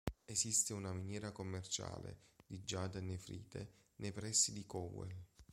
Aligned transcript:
Esiste 0.25 0.73
una 0.73 0.93
miniera 0.93 1.31
commerciale 1.31 2.21
di 2.47 2.63
giada 2.63 2.97
e 2.97 3.01
nefrite 3.01 3.71
nei 3.97 4.11
pressi 4.11 4.51
di 4.51 4.65
Cowell. 4.65 5.13